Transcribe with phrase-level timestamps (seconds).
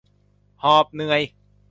[0.63, 1.21] หอบเหนื่อย